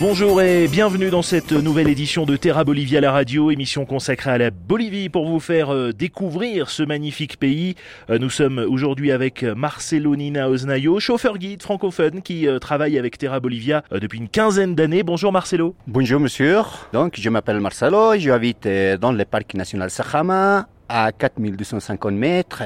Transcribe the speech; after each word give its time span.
Bonjour 0.00 0.40
et 0.40 0.66
bienvenue 0.66 1.10
dans 1.10 1.20
cette 1.20 1.52
nouvelle 1.52 1.86
édition 1.86 2.24
de 2.24 2.34
Terra 2.34 2.64
Bolivia 2.64 3.02
la 3.02 3.12
radio, 3.12 3.50
émission 3.50 3.84
consacrée 3.84 4.30
à 4.30 4.38
la 4.38 4.50
Bolivie 4.50 5.10
pour 5.10 5.28
vous 5.28 5.40
faire 5.40 5.74
euh, 5.74 5.92
découvrir 5.92 6.70
ce 6.70 6.82
magnifique 6.82 7.38
pays. 7.38 7.74
Euh, 8.08 8.18
nous 8.18 8.30
sommes 8.30 8.64
aujourd'hui 8.66 9.12
avec 9.12 9.42
Marcelo 9.42 10.16
Nina 10.16 10.48
Osnayo, 10.48 11.00
chauffeur 11.00 11.36
guide 11.36 11.62
francophone 11.62 12.22
qui 12.22 12.48
euh, 12.48 12.58
travaille 12.58 12.98
avec 12.98 13.18
Terra 13.18 13.40
Bolivia 13.40 13.84
depuis 13.92 14.20
une 14.20 14.30
quinzaine 14.30 14.74
d'années. 14.74 15.02
Bonjour 15.02 15.32
Marcelo. 15.32 15.74
Bonjour 15.86 16.18
monsieur. 16.18 16.62
Donc 16.94 17.16
je 17.20 17.28
m'appelle 17.28 17.60
Marcelo, 17.60 18.18
je 18.18 18.30
habite 18.30 18.66
dans 18.98 19.12
le 19.12 19.24
parc 19.26 19.52
national 19.52 19.90
Sajama 19.90 20.66
à 20.90 21.12
4250 21.12 22.12
mètres. 22.12 22.62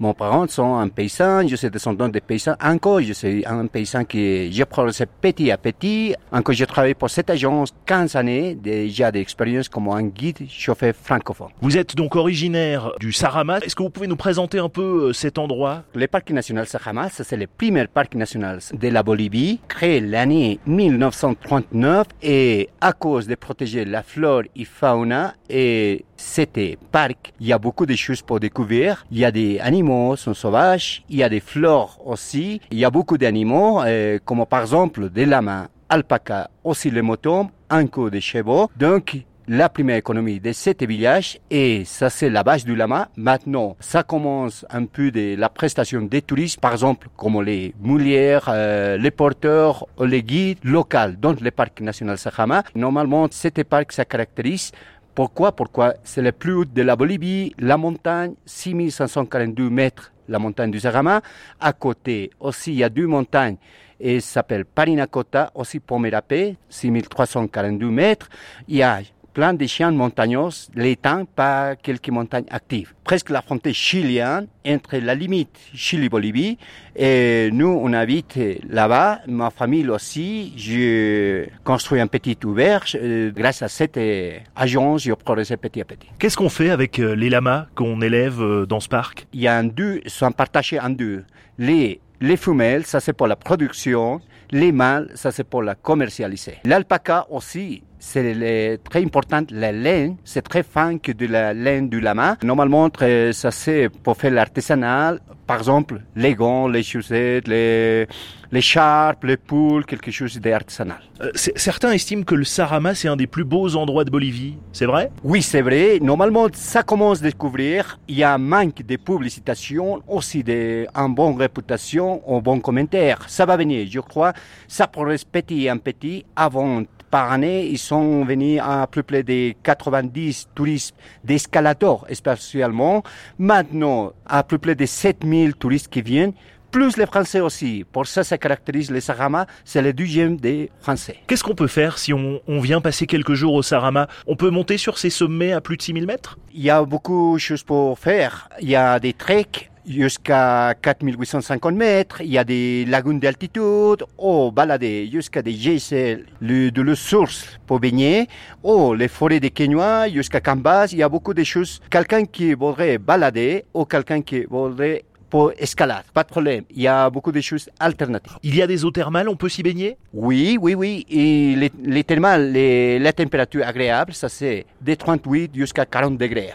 mon 0.00 0.12
parents 0.12 0.48
sont 0.48 0.74
un 0.76 0.88
paysan, 0.88 1.46
je 1.46 1.54
suis 1.54 1.70
descendant 1.70 2.08
des 2.08 2.20
paysans. 2.20 2.56
Encore, 2.62 3.00
je 3.00 3.12
suis 3.12 3.46
un 3.46 3.66
paysan 3.66 4.04
qui, 4.04 4.52
je 4.52 4.64
progresse 4.64 5.04
petit 5.20 5.50
à 5.52 5.56
petit. 5.56 6.14
Encore, 6.32 6.54
je 6.54 6.64
travaille 6.64 6.94
pour 6.94 7.08
cette 7.08 7.30
agence 7.30 7.72
15 7.86 8.16
années, 8.16 8.56
déjà 8.56 9.12
d'expérience 9.12 9.68
comme 9.68 9.88
un 9.88 10.02
guide 10.02 10.48
chauffeur 10.48 10.94
francophone. 10.94 11.50
Vous 11.60 11.76
êtes 11.76 11.94
donc 11.94 12.16
originaire 12.16 12.92
du 12.98 13.12
Sarama. 13.12 13.58
Est-ce 13.58 13.76
que 13.76 13.84
vous 13.84 13.90
pouvez 13.90 14.08
nous 14.08 14.16
présenter 14.16 14.58
un 14.58 14.68
peu 14.68 15.08
euh, 15.08 15.12
cet 15.12 15.38
endroit? 15.38 15.84
Le 15.94 16.08
parc 16.08 16.30
national 16.30 16.66
Sarama, 16.66 17.08
c'est 17.08 17.36
le 17.36 17.46
premier 17.46 17.86
parc 17.86 18.16
national 18.16 18.58
de 18.72 18.88
la 18.88 19.04
Bolivie, 19.04 19.60
créé 19.68 20.00
l'année 20.00 20.58
1939 20.66 22.06
et 22.22 22.68
à 22.80 22.92
cause 22.92 23.28
de 23.28 23.36
protéger 23.36 23.84
la 23.84 24.02
flore 24.02 24.42
et 24.56 24.64
fauna 24.64 25.34
et 25.48 26.04
c'était 26.20 26.78
parc, 26.92 27.32
il 27.40 27.46
y 27.46 27.52
a 27.52 27.58
beaucoup 27.58 27.86
de 27.86 27.96
choses 27.96 28.22
pour 28.22 28.38
découvrir. 28.38 29.04
Il 29.10 29.18
y 29.18 29.24
a 29.24 29.32
des 29.32 29.58
animaux, 29.58 30.16
sont 30.16 30.34
sauvages. 30.34 31.02
Il 31.08 31.16
y 31.16 31.22
a 31.22 31.28
des 31.28 31.40
flores 31.40 31.98
aussi. 32.04 32.60
Il 32.70 32.78
y 32.78 32.84
a 32.84 32.90
beaucoup 32.90 33.18
d'animaux, 33.18 33.82
euh, 33.82 34.18
comme 34.24 34.44
par 34.46 34.60
exemple 34.60 35.08
des 35.10 35.26
lamas, 35.26 35.68
alpacas, 35.88 36.48
aussi 36.62 36.90
les 36.90 37.02
moutons, 37.02 37.50
un 37.70 37.86
coup 37.86 38.10
de 38.10 38.20
chevaux. 38.20 38.70
Donc, 38.76 39.24
la 39.48 39.68
première 39.68 39.96
économie 39.96 40.38
de 40.38 40.52
cet 40.52 40.84
village 40.84 41.40
et 41.50 41.84
ça 41.84 42.08
c'est 42.08 42.30
la 42.30 42.44
base 42.44 42.64
du 42.64 42.76
lama. 42.76 43.08
Maintenant, 43.16 43.76
ça 43.80 44.04
commence 44.04 44.64
un 44.70 44.84
peu 44.84 45.10
de 45.10 45.34
la 45.36 45.48
prestation 45.48 46.02
des 46.02 46.22
touristes, 46.22 46.60
par 46.60 46.72
exemple 46.72 47.08
comme 47.16 47.42
les 47.42 47.74
moulières, 47.80 48.48
euh, 48.48 48.96
les 48.96 49.10
porteurs, 49.10 49.86
les 49.98 50.22
guides 50.22 50.58
locaux 50.62 51.16
dans 51.18 51.34
le 51.40 51.50
parc 51.50 51.80
national 51.80 52.16
Sajama. 52.16 52.62
Normalement, 52.76 53.26
cet 53.32 53.64
parc 53.64 53.90
ça 53.90 54.04
caractérise 54.04 54.70
pourquoi? 55.14 55.52
Pourquoi? 55.52 55.94
C'est 56.04 56.22
le 56.22 56.32
plus 56.32 56.52
haut 56.52 56.64
de 56.64 56.82
la 56.82 56.96
Bolivie, 56.96 57.54
la 57.58 57.76
montagne, 57.76 58.34
6542 58.46 59.68
mètres, 59.68 60.12
la 60.28 60.38
montagne 60.38 60.70
du 60.70 60.78
Zarama. 60.78 61.20
À 61.58 61.72
côté 61.72 62.30
aussi, 62.40 62.72
il 62.72 62.78
y 62.78 62.84
a 62.84 62.88
deux 62.88 63.06
montagnes 63.06 63.56
et 63.98 64.20
s'appelle 64.20 64.64
Parinacota, 64.64 65.50
aussi 65.54 65.78
Pomerape, 65.80 66.56
6342 66.68 67.90
mètres. 67.90 68.28
Il 68.66 68.76
y 68.76 68.82
a 68.82 69.00
plein 69.32 69.54
de 69.54 69.66
chiens 69.66 69.90
montagneux, 69.90 70.48
l'étang 70.74 71.24
par 71.24 71.76
quelques 71.78 72.08
montagnes 72.08 72.46
actives. 72.50 72.92
Presque 73.04 73.30
la 73.30 73.42
frontière 73.42 73.74
chilienne 73.74 74.46
entre 74.66 74.96
la 74.98 75.14
limite 75.14 75.58
Chili-Bolivie 75.74 76.58
et 76.96 77.50
nous, 77.52 77.80
on 77.82 77.92
habite 77.92 78.38
là-bas. 78.68 79.20
Ma 79.26 79.50
famille 79.50 79.88
aussi, 79.88 80.52
j'ai 80.56 81.50
construit 81.64 82.00
un 82.00 82.06
petit 82.06 82.38
auberge. 82.44 82.98
Euh, 83.00 83.30
grâce 83.30 83.62
à 83.62 83.68
cette 83.68 83.96
euh, 83.96 84.38
agence, 84.54 85.02
j'ai 85.02 85.14
progressé 85.14 85.56
petit 85.56 85.80
à 85.80 85.84
petit. 85.84 86.08
Qu'est-ce 86.18 86.36
qu'on 86.36 86.48
fait 86.48 86.70
avec 86.70 86.98
euh, 86.98 87.14
les 87.14 87.30
lamas 87.30 87.66
qu'on 87.74 88.00
élève 88.00 88.66
dans 88.68 88.80
ce 88.80 88.88
parc? 88.88 89.26
Il 89.32 89.40
y 89.40 89.48
a 89.48 89.56
un 89.56 89.64
deux, 89.64 90.00
sont 90.06 90.32
partagés 90.32 90.78
en 90.78 90.90
deux. 90.90 91.24
Les 91.58 92.00
les 92.20 92.36
femelles, 92.36 92.84
ça 92.84 93.00
c'est 93.00 93.14
pour 93.14 93.26
la 93.26 93.36
production. 93.36 94.20
Les 94.50 94.72
mâles, 94.72 95.10
ça 95.14 95.30
c'est 95.30 95.44
pour 95.44 95.62
la 95.62 95.74
commercialiser. 95.74 96.56
L'alpaca 96.64 97.26
aussi, 97.30 97.82
c'est 98.00 98.80
très 98.88 99.04
important. 99.04 99.42
La 99.50 99.70
laine, 99.70 100.16
c'est 100.24 100.42
très 100.42 100.62
fin 100.62 100.98
que 100.98 101.12
de 101.12 101.26
la 101.26 101.54
laine 101.54 101.88
du 101.88 102.00
lama. 102.00 102.36
Normalement, 102.42 102.90
ça 103.32 103.50
c'est 103.50 103.88
pour 104.02 104.16
faire 104.16 104.32
l'artisanal. 104.32 105.20
Par 105.46 105.58
exemple, 105.58 106.00
les 106.16 106.34
gants, 106.34 106.68
les 106.68 106.82
chaussettes, 106.82 107.48
les, 107.48 108.06
les 108.52 108.60
charpes, 108.60 109.24
les 109.24 109.36
poules, 109.36 109.84
quelque 109.84 110.10
chose 110.10 110.38
d'artisanal. 110.40 111.00
Euh, 111.20 111.30
certains 111.34 111.92
estiment 111.92 112.22
que 112.22 112.36
le 112.36 112.44
Sarama, 112.44 112.94
c'est 112.94 113.08
un 113.08 113.16
des 113.16 113.26
plus 113.26 113.44
beaux 113.44 113.74
endroits 113.76 114.04
de 114.04 114.10
Bolivie. 114.10 114.56
C'est 114.72 114.86
vrai? 114.86 115.10
Oui, 115.24 115.42
c'est 115.42 115.60
vrai. 115.60 115.98
Normalement, 116.00 116.46
ça 116.52 116.82
commence 116.82 117.18
à 117.18 117.24
découvrir. 117.24 117.98
Il 118.08 118.16
y 118.16 118.22
a 118.22 118.34
un 118.34 118.38
manque 118.38 118.82
de 118.82 118.96
publicitation, 118.96 120.00
aussi 120.08 120.42
de, 120.44 120.86
bonne 121.08 121.36
réputation, 121.36 122.22
un 122.28 122.38
bon 122.38 122.60
commentaire. 122.60 123.24
Ça 123.26 123.44
va 123.44 123.56
venir, 123.56 123.86
je 123.90 124.00
crois. 124.00 124.32
Ça 124.68 124.86
progresse 124.86 125.24
petit 125.24 125.68
à 125.68 125.76
petit 125.76 126.24
avant 126.36 126.84
par 127.10 127.32
année, 127.32 127.66
ils 127.66 127.78
sont 127.78 128.24
venus 128.24 128.60
à 128.62 128.86
plus 128.86 129.02
près 129.02 129.22
de 129.22 129.52
90 129.62 130.48
touristes 130.54 130.94
d'escalators, 131.24 132.06
spécialement. 132.12 133.02
Maintenant, 133.38 134.12
à 134.26 134.42
plus 134.44 134.58
près 134.58 134.74
de 134.74 134.86
7000 134.86 135.54
touristes 135.54 135.88
qui 135.88 136.02
viennent 136.02 136.32
plus 136.70 136.96
les 136.96 137.06
Français 137.06 137.40
aussi. 137.40 137.84
Pour 137.90 138.06
ça, 138.06 138.22
ça 138.22 138.38
caractérise 138.38 138.92
les 138.92 139.00
Sarama, 139.00 139.46
c'est 139.64 139.82
le 139.82 139.92
deuxième 139.92 140.36
des 140.36 140.70
Français. 140.80 141.16
Qu'est-ce 141.26 141.42
qu'on 141.42 141.56
peut 141.56 141.66
faire 141.66 141.98
si 141.98 142.12
on, 142.12 142.40
on, 142.46 142.60
vient 142.60 142.80
passer 142.80 143.06
quelques 143.06 143.34
jours 143.34 143.54
au 143.54 143.62
Sarama? 143.62 144.06
On 144.28 144.36
peut 144.36 144.50
monter 144.50 144.78
sur 144.78 144.96
ces 144.96 145.10
sommets 145.10 145.52
à 145.52 145.60
plus 145.60 145.76
de 145.76 145.82
6000 145.82 146.06
mètres? 146.06 146.38
Il 146.52 146.62
y 146.62 146.70
a 146.70 146.84
beaucoup 146.84 147.34
de 147.34 147.40
choses 147.40 147.64
pour 147.64 147.98
faire. 147.98 148.48
Il 148.60 148.68
y 148.68 148.76
a 148.76 149.00
des 149.00 149.12
treks 149.12 149.70
jusqu'à 149.90 150.74
4850 150.80 151.74
mètres, 151.74 152.20
il 152.20 152.30
y 152.30 152.38
a 152.38 152.44
des 152.44 152.84
lagunes 152.86 153.20
d'altitude, 153.20 154.04
ou 154.18 154.50
balader 154.50 155.08
jusqu'à 155.10 155.42
des 155.42 155.52
GSL 155.52 156.26
de 156.40 156.82
la 156.82 156.94
source 156.94 157.58
pour 157.66 157.80
baigner, 157.80 158.28
ou 158.62 158.94
les 158.94 159.08
forêts 159.08 159.40
des 159.40 159.50
Kenya 159.50 160.08
jusqu'à 160.08 160.40
Cambas, 160.40 160.88
il 160.92 160.98
y 160.98 161.02
a 161.02 161.08
beaucoup 161.08 161.34
de 161.34 161.44
choses. 161.44 161.80
Quelqu'un 161.90 162.24
qui 162.24 162.54
voudrait 162.54 162.98
balader 162.98 163.64
ou 163.74 163.84
quelqu'un 163.84 164.22
qui 164.22 164.44
voudrait 164.44 165.04
pour 165.30 165.52
escalade. 165.56 166.04
Pas 166.12 166.24
de 166.24 166.28
problème. 166.28 166.64
Il 166.70 166.82
y 166.82 166.88
a 166.88 167.08
beaucoup 167.08 167.32
de 167.32 167.40
choses 167.40 167.70
alternatives. 167.78 168.36
Il 168.42 168.54
y 168.56 168.62
a 168.62 168.66
des 168.66 168.84
eaux 168.84 168.90
thermales, 168.90 169.28
on 169.28 169.36
peut 169.36 169.48
s'y 169.48 169.62
baigner? 169.62 169.96
Oui, 170.12 170.58
oui, 170.60 170.74
oui. 170.74 171.06
Et 171.08 171.54
les, 171.56 171.72
les 171.82 172.04
thermales, 172.04 172.52
les, 172.52 172.98
la 172.98 173.12
température 173.12 173.64
agréable, 173.66 174.12
ça 174.12 174.28
c'est 174.28 174.66
de 174.80 174.94
38 174.94 175.54
jusqu'à 175.54 175.86
40 175.86 176.18
degrés. 176.18 176.52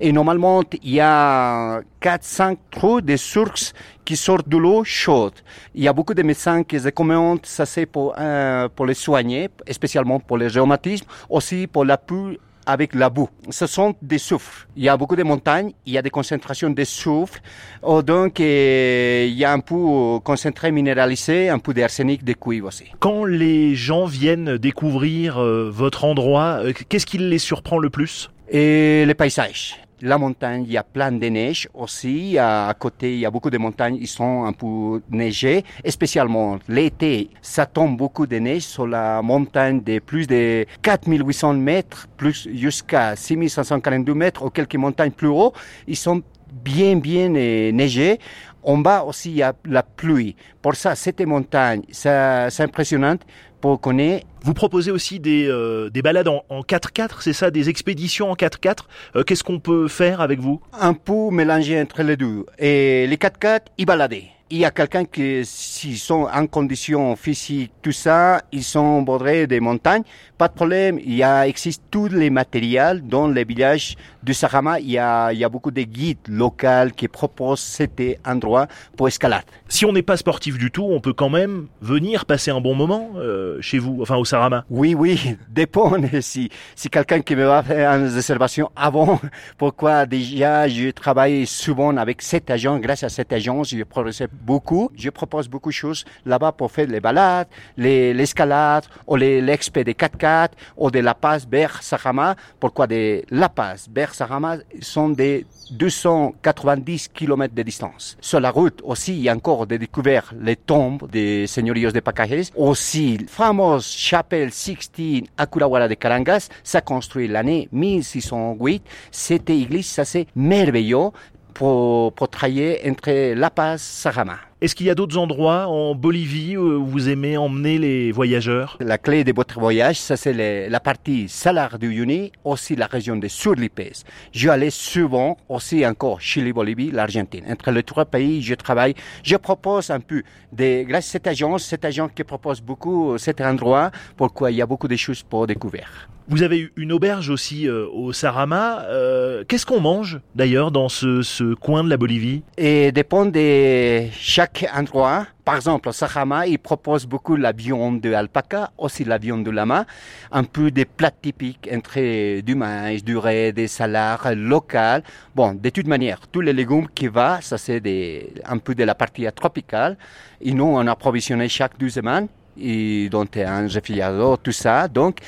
Et 0.00 0.12
normalement, 0.12 0.62
il 0.82 0.94
y 0.94 1.00
a 1.00 1.80
4-5 2.02 2.56
trous 2.70 3.00
de 3.00 3.16
sources 3.16 3.72
qui 4.04 4.16
sortent 4.16 4.48
de 4.48 4.56
l'eau 4.56 4.84
chaude. 4.84 5.34
Il 5.74 5.82
y 5.82 5.88
a 5.88 5.92
beaucoup 5.92 6.14
de 6.14 6.22
médecins 6.22 6.62
qui 6.64 6.78
recommandent 6.78 7.44
ça 7.44 7.66
c'est 7.66 7.86
pour, 7.86 8.14
euh, 8.18 8.68
pour 8.74 8.86
les 8.86 8.94
soigner, 8.94 9.48
spécialement 9.70 10.20
pour 10.20 10.38
les 10.38 10.48
rhumatismes, 10.48 11.06
aussi 11.28 11.66
pour 11.66 11.84
la 11.84 11.96
peau 11.96 12.30
avec 12.68 12.94
la 12.94 13.08
boue. 13.08 13.30
Ce 13.48 13.66
sont 13.66 13.94
des 14.02 14.18
soufres. 14.18 14.68
Il 14.76 14.84
y 14.84 14.90
a 14.90 14.96
beaucoup 14.96 15.16
de 15.16 15.22
montagnes, 15.22 15.72
il 15.86 15.94
y 15.94 15.98
a 15.98 16.02
des 16.02 16.10
concentrations 16.10 16.68
de 16.68 16.84
soufre. 16.84 17.38
Oh, 17.82 18.02
donc, 18.02 18.38
il 18.40 19.34
y 19.34 19.44
a 19.44 19.52
un 19.52 19.60
peu 19.60 20.20
concentré 20.22 20.70
minéralisé, 20.70 21.48
un 21.48 21.58
peu 21.58 21.72
d'arsenic, 21.72 22.22
de 22.24 22.34
cuivre 22.34 22.68
aussi. 22.68 22.84
Quand 23.00 23.24
les 23.24 23.74
gens 23.74 24.04
viennent 24.04 24.58
découvrir 24.58 25.38
euh, 25.38 25.70
votre 25.72 26.04
endroit, 26.04 26.60
euh, 26.62 26.72
qu'est-ce 26.88 27.06
qui 27.06 27.16
les 27.16 27.38
surprend 27.38 27.78
le 27.78 27.88
plus? 27.88 28.30
Et 28.50 29.04
les 29.06 29.14
paysages 29.14 29.80
la 30.02 30.18
montagne, 30.18 30.64
il 30.66 30.72
y 30.72 30.76
a 30.76 30.82
plein 30.82 31.12
de 31.12 31.26
neige 31.26 31.68
aussi. 31.74 32.38
À 32.38 32.74
côté, 32.78 33.14
il 33.14 33.20
y 33.20 33.26
a 33.26 33.30
beaucoup 33.30 33.50
de 33.50 33.58
montagnes, 33.58 33.96
ils 34.00 34.06
sont 34.08 34.44
un 34.44 34.52
peu 34.52 35.02
neigées, 35.10 35.64
spécialement 35.88 36.58
l'été. 36.68 37.30
Ça 37.42 37.66
tombe 37.66 37.96
beaucoup 37.96 38.26
de 38.26 38.36
neige 38.36 38.62
sur 38.62 38.86
la 38.86 39.22
montagne 39.22 39.80
de 39.82 39.98
plus 39.98 40.26
de 40.26 40.66
4800 40.82 41.54
mètres, 41.54 42.06
plus 42.16 42.48
jusqu'à 42.52 43.16
6542 43.16 44.14
mètres, 44.14 44.44
ou 44.44 44.50
quelques 44.50 44.76
montagnes 44.76 45.10
plus 45.10 45.28
haut. 45.28 45.52
Ils 45.86 45.96
sont 45.96 46.22
bien, 46.52 46.96
bien 46.96 47.34
euh, 47.34 47.72
neigés. 47.72 48.18
En 48.62 48.78
bas 48.78 49.04
aussi, 49.04 49.30
il 49.30 49.36
y 49.36 49.42
a 49.42 49.54
la 49.64 49.82
pluie. 49.82 50.36
Pour 50.60 50.74
ça, 50.74 50.94
cette 50.94 51.20
montagne, 51.20 51.82
c'est 51.90 52.60
impressionnant 52.60 53.16
pour 53.60 53.80
connaître. 53.80 54.26
Vous 54.42 54.54
proposez 54.54 54.90
aussi 54.90 55.20
des, 55.20 55.46
euh, 55.48 55.90
des 55.90 56.02
balades 56.02 56.28
en, 56.28 56.42
en 56.48 56.60
4x4, 56.60 57.20
c'est 57.20 57.32
ça, 57.32 57.50
des 57.50 57.68
expéditions 57.68 58.30
en 58.30 58.34
4x4. 58.34 58.80
Euh, 59.16 59.22
Qu'est-ce 59.22 59.44
qu'on 59.44 59.58
peut 59.58 59.88
faire 59.88 60.20
avec 60.20 60.40
vous? 60.40 60.60
Un 60.78 60.94
peu 60.94 61.30
mélanger 61.30 61.80
entre 61.80 62.02
les 62.02 62.16
deux. 62.16 62.46
Et 62.58 63.06
les 63.06 63.16
4x4, 63.16 63.60
y 63.78 63.84
balader. 63.84 64.24
Il 64.50 64.58
y 64.58 64.64
a 64.64 64.70
quelqu'un 64.70 65.04
qui, 65.04 65.42
s'ils 65.44 65.98
sont 65.98 66.26
en 66.32 66.46
condition 66.46 67.14
physique, 67.16 67.72
tout 67.82 67.92
ça, 67.92 68.40
ils 68.50 68.64
sont 68.64 69.02
bordés 69.02 69.46
des 69.46 69.60
montagnes, 69.60 70.02
pas 70.38 70.48
de 70.48 70.54
problème. 70.54 70.98
Il 71.04 71.14
y 71.14 71.22
a, 71.22 71.46
existe 71.46 71.82
tous 71.90 72.08
les 72.08 72.30
matériels 72.30 73.06
dans 73.06 73.28
les 73.28 73.44
villages 73.44 73.96
du 74.22 74.32
Sarama. 74.32 74.80
Il 74.80 74.90
y 74.90 74.98
a, 74.98 75.32
il 75.32 75.38
y 75.38 75.44
a 75.44 75.48
beaucoup 75.48 75.70
de 75.70 75.82
guides 75.82 76.28
locaux 76.28 76.90
qui 76.96 77.08
proposent 77.08 77.60
cet 77.60 78.00
endroit 78.24 78.68
pour 78.96 79.08
escalade. 79.08 79.44
Si 79.68 79.84
on 79.84 79.92
n'est 79.92 80.02
pas 80.02 80.16
sportif 80.16 80.56
du 80.56 80.70
tout, 80.70 80.84
on 80.84 81.00
peut 81.00 81.12
quand 81.12 81.28
même 81.28 81.66
venir 81.82 82.24
passer 82.24 82.50
un 82.50 82.60
bon 82.60 82.74
moment 82.74 83.10
euh, 83.16 83.58
chez 83.60 83.78
vous, 83.78 83.98
enfin 84.00 84.16
au 84.16 84.24
Sarama. 84.24 84.64
Oui, 84.70 84.94
oui, 84.94 85.36
dépend. 85.50 85.92
Si, 86.20 86.50
si 86.74 86.88
quelqu'un 86.88 87.20
qui 87.20 87.36
me 87.36 87.44
va 87.44 87.62
faire 87.62 87.90
une 87.92 88.08
réservation 88.08 88.70
avant, 88.76 89.20
pourquoi 89.56 90.06
déjà 90.06 90.68
je 90.68 90.90
travaille 90.90 91.46
souvent 91.46 91.96
avec 91.96 92.22
cet 92.22 92.50
agent. 92.50 92.78
Grâce 92.78 93.02
à 93.02 93.08
cet 93.08 93.32
agent, 93.32 93.64
je 93.64 93.82
progresse 93.82 94.22
beaucoup. 94.40 94.90
Je 94.94 95.10
propose 95.10 95.48
beaucoup 95.48 95.70
de 95.70 95.74
choses 95.74 96.04
là-bas 96.24 96.52
pour 96.52 96.70
faire 96.70 96.86
les 96.86 97.00
balades, 97.00 97.48
l'escalade, 97.76 98.84
ou 99.06 99.16
l'expé 99.16 99.84
des 99.84 99.94
4x4, 99.94 100.50
ou 100.76 100.90
de 100.90 101.00
La 101.00 101.14
Paz 101.14 101.46
vers 101.50 101.82
Sarama. 101.82 102.36
Pourquoi 102.60 102.86
de 102.86 103.22
La 103.30 103.48
Paz 103.48 103.88
vers 103.92 104.14
Sarama? 104.14 104.56
Sont 104.80 105.10
des 105.10 105.46
290 105.70 107.08
km 107.08 107.54
de 107.54 107.62
distance. 107.62 108.16
Sur 108.20 108.40
la 108.40 108.50
route 108.50 108.80
aussi, 108.82 109.14
il 109.14 109.22
y 109.22 109.28
a 109.28 109.34
encore 109.34 109.66
des 109.66 109.78
découvertes, 109.78 110.34
les 110.40 110.56
tombes 110.56 111.08
des 111.10 111.46
señoríos 111.46 111.92
de 111.92 112.00
Pacajes. 112.00 112.50
Aussi, 112.56 113.18
fameuse 113.28 113.86
chapelle 113.86 114.52
Sixtine 114.52 115.26
à 115.36 115.46
Curawara 115.46 115.88
de 115.88 115.94
Carangas, 115.94 116.48
ça 116.62 116.80
construit 116.80 117.28
l'année 117.28 117.68
1608. 117.72 118.82
Cette 119.10 119.50
église, 119.50 119.86
ça 119.86 120.04
c'est 120.04 120.26
merveilleux 120.34 121.10
pour, 121.58 122.12
pour 122.12 122.28
travailler 122.28 122.80
entre 122.88 123.34
La 123.34 123.50
Paz, 123.50 123.82
Sarama. 123.82 124.47
Est-ce 124.60 124.74
qu'il 124.74 124.86
y 124.86 124.90
a 124.90 124.96
d'autres 124.96 125.16
endroits 125.18 125.68
en 125.68 125.94
Bolivie 125.94 126.56
où 126.56 126.84
vous 126.84 127.08
aimez 127.08 127.36
emmener 127.36 127.78
les 127.78 128.10
voyageurs? 128.10 128.76
La 128.80 128.98
clé 128.98 129.22
de 129.22 129.32
votre 129.32 129.60
voyage, 129.60 130.00
ça 130.00 130.16
c'est 130.16 130.68
la 130.68 130.80
partie 130.80 131.28
Salar 131.28 131.78
du 131.78 131.90
Uyuni, 131.90 132.32
aussi 132.42 132.74
la 132.74 132.86
région 132.86 133.14
de 133.14 133.28
Surlipes. 133.28 134.02
Je 134.32 134.48
allais 134.48 134.70
souvent 134.70 135.36
aussi 135.48 135.86
encore 135.86 136.20
Chili, 136.20 136.52
Bolivie, 136.52 136.90
l'Argentine. 136.90 137.44
Entre 137.48 137.70
les 137.70 137.84
trois 137.84 138.04
pays, 138.04 138.42
je 138.42 138.56
travaille. 138.56 138.94
Je 139.22 139.36
propose 139.36 139.90
un 139.90 140.00
peu, 140.00 140.24
de, 140.52 140.82
grâce 140.82 141.06
à 141.06 141.12
cette 141.12 141.28
agence, 141.28 141.62
cette 141.62 141.84
agence 141.84 142.10
qui 142.12 142.24
propose 142.24 142.60
beaucoup 142.60 143.16
cet 143.16 143.40
endroit, 143.40 143.92
pourquoi 144.16 144.50
il 144.50 144.56
y 144.56 144.62
a 144.62 144.66
beaucoup 144.66 144.88
de 144.88 144.96
choses 144.96 145.22
pour 145.22 145.46
découvrir. 145.46 146.08
Vous 146.30 146.42
avez 146.42 146.70
une 146.76 146.92
auberge 146.92 147.30
aussi 147.30 147.66
euh, 147.66 147.86
au 147.90 148.12
Sarama. 148.12 148.82
Euh, 148.90 149.44
Qu'est-ce 149.48 149.64
qu'on 149.64 149.80
mange 149.80 150.20
d'ailleurs 150.34 150.70
dans 150.70 150.90
ce, 150.90 151.22
ce, 151.22 151.54
coin 151.54 151.82
de 151.82 151.88
la 151.88 151.96
Bolivie? 151.96 152.42
Et 152.58 152.92
dépend 152.92 153.24
de 153.24 154.02
chaque 154.12 154.47
endroit. 154.74 155.26
Par 155.44 155.56
exemple, 155.56 155.88
au 155.88 155.92
Sarama, 155.92 156.46
il 156.46 156.58
propose 156.58 157.06
beaucoup 157.06 157.36
la 157.36 157.52
viande 157.52 158.00
de 158.00 158.12
alpaca, 158.12 158.70
aussi 158.76 159.04
la 159.04 159.18
viande 159.18 159.44
de 159.44 159.50
lama, 159.50 159.86
un 160.30 160.44
peu 160.44 160.70
des 160.70 160.84
plats 160.84 161.10
typiques 161.10 161.68
entre 161.72 162.40
du 162.40 162.54
maïs, 162.54 163.02
du 163.02 163.16
riz, 163.16 163.52
des 163.52 163.66
salades 163.66 164.36
locales. 164.36 165.02
Bon, 165.34 165.54
de 165.54 165.70
toute 165.70 165.86
manière, 165.86 166.20
tous 166.28 166.40
les 166.40 166.52
légumes 166.52 166.88
qui 166.94 167.08
vont, 167.08 167.38
ça 167.40 167.58
c'est 167.58 168.32
un 168.44 168.58
peu 168.58 168.74
de 168.74 168.84
la 168.84 168.94
partie 168.94 169.26
tropicale. 169.34 169.96
Et 170.40 170.52
nous, 170.52 170.64
on 170.64 170.86
a 170.86 170.96
provisionné 170.96 171.48
chaque 171.48 171.78
deux 171.78 171.90
semaines, 171.90 172.28
et 172.60 173.08
donc 173.08 173.36
un 173.36 173.66
réfrigérateur, 173.66 174.38
tout 174.38 174.52
ça. 174.52 174.88
Donc, 174.88 175.20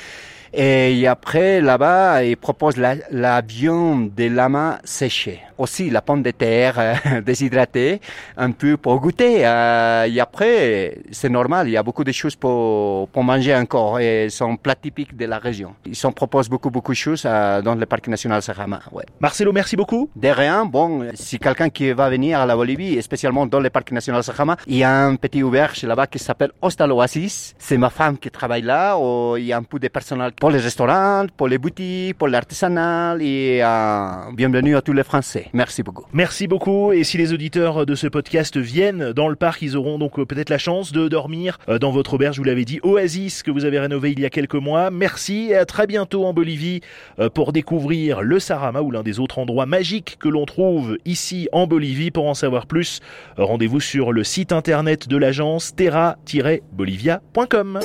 et 0.53 1.07
après, 1.07 1.61
là-bas, 1.61 2.23
ils 2.25 2.35
proposent 2.35 2.75
la, 2.77 2.95
la 3.09 3.41
viande 3.41 4.13
de 4.13 4.25
lama 4.25 4.79
séchée. 4.83 5.39
Aussi, 5.57 5.89
la 5.89 6.01
pomme 6.01 6.23
de 6.23 6.31
terre 6.31 6.75
euh, 6.77 7.21
déshydratée, 7.25 8.01
un 8.35 8.51
peu 8.51 8.77
pour 8.77 8.99
goûter. 8.99 9.45
Euh, 9.45 10.09
et 10.11 10.19
après, 10.19 10.97
c'est 11.11 11.29
normal, 11.29 11.67
il 11.67 11.71
y 11.71 11.77
a 11.77 11.83
beaucoup 11.83 12.03
de 12.03 12.11
choses 12.11 12.35
pour, 12.35 13.07
pour 13.09 13.23
manger 13.23 13.55
encore. 13.55 13.99
Et 13.99 14.27
sont 14.29 14.57
plats 14.57 14.75
typiques 14.75 15.15
de 15.15 15.25
la 15.25 15.37
région. 15.37 15.75
Ils 15.85 16.05
en 16.05 16.11
proposent 16.11 16.49
beaucoup, 16.49 16.71
beaucoup 16.71 16.91
de 16.91 16.97
choses 16.97 17.23
euh, 17.25 17.61
dans 17.61 17.75
le 17.75 17.85
parc 17.85 18.07
national 18.07 18.41
Sarama. 18.41 18.81
Ouais. 18.91 19.05
Marcelo, 19.19 19.53
merci 19.53 19.75
beaucoup. 19.75 20.09
De 20.15 20.29
rien. 20.29 20.65
Bon, 20.65 21.07
si 21.13 21.37
quelqu'un 21.37 21.69
qui 21.69 21.91
va 21.91 22.09
venir 22.09 22.39
à 22.39 22.45
la 22.45 22.55
Bolivie, 22.55 22.95
et 22.95 23.01
spécialement 23.01 23.45
dans 23.45 23.59
le 23.59 23.69
parc 23.69 23.91
national 23.91 24.23
Sarama, 24.23 24.57
il 24.67 24.77
y 24.77 24.83
a 24.83 25.05
un 25.05 25.15
petit 25.15 25.43
auberge 25.43 25.83
là-bas 25.83 26.07
qui 26.07 26.19
s'appelle 26.19 26.51
Hostal 26.61 26.91
Oasis. 26.91 27.53
C'est 27.59 27.77
ma 27.77 27.89
femme 27.89 28.17
qui 28.17 28.31
travaille 28.31 28.63
là. 28.63 28.97
Ou 28.97 29.37
il 29.37 29.45
y 29.45 29.53
a 29.53 29.57
un 29.57 29.63
peu 29.63 29.79
de 29.79 29.87
personnel 29.87 30.31
pour 30.41 30.49
les 30.49 30.57
restaurants, 30.57 31.27
pour 31.37 31.47
les 31.47 31.59
boutiques, 31.59 32.17
pour 32.17 32.27
l'artisanal 32.27 33.21
et 33.21 33.61
euh, 33.63 34.07
bienvenue 34.33 34.75
à 34.75 34.81
tous 34.81 34.91
les 34.91 35.03
Français. 35.03 35.45
Merci 35.53 35.83
beaucoup. 35.83 36.07
Merci 36.13 36.47
beaucoup. 36.47 36.91
Et 36.93 37.03
si 37.03 37.19
les 37.19 37.31
auditeurs 37.31 37.85
de 37.85 37.93
ce 37.93 38.07
podcast 38.07 38.57
viennent 38.57 39.13
dans 39.13 39.27
le 39.27 39.35
parc, 39.35 39.61
ils 39.61 39.77
auront 39.77 39.99
donc 39.99 40.15
peut-être 40.25 40.49
la 40.49 40.57
chance 40.57 40.93
de 40.93 41.07
dormir 41.07 41.59
euh, 41.69 41.77
dans 41.77 41.91
votre 41.91 42.15
auberge, 42.15 42.39
vous 42.39 42.43
l'avez 42.43 42.65
dit, 42.65 42.79
Oasis, 42.81 43.43
que 43.43 43.51
vous 43.51 43.65
avez 43.65 43.77
rénové 43.77 44.13
il 44.13 44.19
y 44.19 44.25
a 44.25 44.31
quelques 44.31 44.55
mois. 44.55 44.89
Merci 44.89 45.49
et 45.51 45.57
à 45.57 45.65
très 45.65 45.85
bientôt 45.85 46.25
en 46.25 46.33
Bolivie 46.33 46.81
euh, 47.19 47.29
pour 47.29 47.53
découvrir 47.53 48.23
le 48.23 48.39
Sarama 48.39 48.81
ou 48.81 48.89
l'un 48.89 49.03
des 49.03 49.19
autres 49.19 49.37
endroits 49.37 49.67
magiques 49.67 50.17
que 50.19 50.27
l'on 50.27 50.47
trouve 50.47 50.97
ici 51.05 51.49
en 51.51 51.67
Bolivie. 51.67 52.09
Pour 52.09 52.27
en 52.27 52.33
savoir 52.33 52.65
plus, 52.65 52.99
rendez-vous 53.37 53.79
sur 53.79 54.11
le 54.11 54.23
site 54.23 54.53
internet 54.53 55.07
de 55.07 55.17
l'agence 55.17 55.75
terra-bolivia.com. 55.75 57.79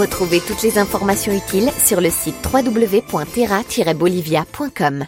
Retrouvez 0.00 0.40
toutes 0.40 0.62
les 0.62 0.78
informations 0.78 1.30
utiles 1.30 1.70
sur 1.76 2.00
le 2.00 2.08
site 2.08 2.36
www.terra-bolivia.com. 2.50 5.04